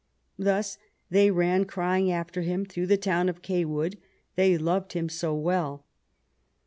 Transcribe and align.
Thus 0.39 0.79
they 1.11 1.29
ran 1.29 1.65
crying 1.65 2.09
after 2.11 2.41
him 2.41 2.65
through 2.65 2.87
the 2.87 2.97
town 2.97 3.29
of 3.29 3.43
Cawood, 3.43 3.99
they 4.35 4.57
loved 4.57 4.93
him 4.93 5.09
so 5.09 5.35
well. 5.35 5.85